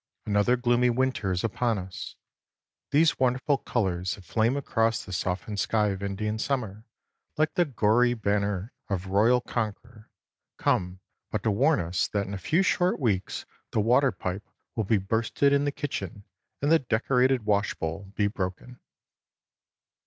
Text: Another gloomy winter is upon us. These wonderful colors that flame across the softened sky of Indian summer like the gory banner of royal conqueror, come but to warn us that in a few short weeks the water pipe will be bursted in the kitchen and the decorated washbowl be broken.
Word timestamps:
Another 0.25 0.57
gloomy 0.57 0.89
winter 0.89 1.31
is 1.31 1.43
upon 1.43 1.77
us. 1.77 2.15
These 2.89 3.19
wonderful 3.19 3.59
colors 3.59 4.15
that 4.15 4.23
flame 4.23 4.57
across 4.57 5.05
the 5.05 5.13
softened 5.13 5.59
sky 5.59 5.89
of 5.89 6.01
Indian 6.01 6.39
summer 6.39 6.85
like 7.37 7.53
the 7.53 7.65
gory 7.65 8.15
banner 8.15 8.73
of 8.89 9.05
royal 9.09 9.41
conqueror, 9.41 10.09
come 10.57 11.01
but 11.29 11.43
to 11.43 11.51
warn 11.51 11.79
us 11.79 12.07
that 12.07 12.25
in 12.25 12.33
a 12.33 12.39
few 12.39 12.63
short 12.63 12.99
weeks 12.99 13.45
the 13.69 13.79
water 13.79 14.11
pipe 14.11 14.49
will 14.75 14.85
be 14.85 14.97
bursted 14.97 15.53
in 15.53 15.65
the 15.65 15.71
kitchen 15.71 16.23
and 16.63 16.71
the 16.71 16.79
decorated 16.79 17.45
washbowl 17.45 18.11
be 18.15 18.25
broken. 18.25 18.79